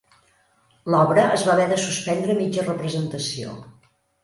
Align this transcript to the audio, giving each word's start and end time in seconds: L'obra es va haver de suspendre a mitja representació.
L'obra 0.93 1.25
es 1.35 1.43
va 1.49 1.53
haver 1.57 1.67
de 1.73 1.77
suspendre 1.83 2.35
a 2.37 2.41
mitja 2.41 2.67
representació. 2.67 3.57